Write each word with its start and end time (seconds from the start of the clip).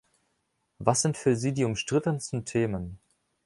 Was 0.79 1.03
sind 1.03 1.15
für 1.15 1.35
Sie 1.35 1.53
die 1.53 1.63
umstrittensten 1.63 2.43
Themen? 2.43 2.99